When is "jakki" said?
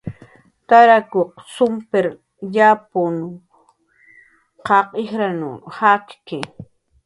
5.77-6.39